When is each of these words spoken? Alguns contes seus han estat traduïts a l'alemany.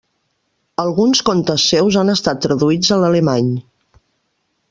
Alguns 0.83 1.21
contes 1.27 1.65
seus 1.73 1.99
han 2.01 2.13
estat 2.15 2.41
traduïts 2.47 2.91
a 2.95 2.99
l'alemany. 3.05 3.53